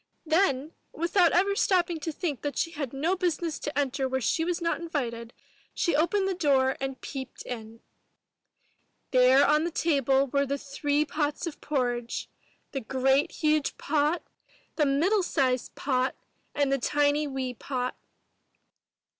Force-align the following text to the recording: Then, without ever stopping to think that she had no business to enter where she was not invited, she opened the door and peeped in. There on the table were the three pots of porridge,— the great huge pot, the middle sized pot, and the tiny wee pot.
Then, 0.25 0.71
without 0.93 1.31
ever 1.31 1.55
stopping 1.55 1.99
to 1.99 2.11
think 2.11 2.41
that 2.41 2.57
she 2.57 2.71
had 2.71 2.91
no 2.91 3.15
business 3.15 3.59
to 3.59 3.77
enter 3.77 4.09
where 4.09 4.19
she 4.19 4.43
was 4.43 4.59
not 4.59 4.81
invited, 4.81 5.31
she 5.75 5.95
opened 5.95 6.27
the 6.27 6.33
door 6.33 6.75
and 6.81 6.99
peeped 7.01 7.43
in. 7.43 7.81
There 9.11 9.45
on 9.45 9.63
the 9.63 9.69
table 9.69 10.25
were 10.25 10.47
the 10.47 10.57
three 10.57 11.05
pots 11.05 11.45
of 11.45 11.61
porridge,— 11.61 12.31
the 12.71 12.81
great 12.81 13.31
huge 13.31 13.77
pot, 13.77 14.23
the 14.75 14.87
middle 14.87 15.21
sized 15.21 15.75
pot, 15.75 16.15
and 16.55 16.71
the 16.71 16.79
tiny 16.79 17.27
wee 17.27 17.53
pot. 17.53 17.95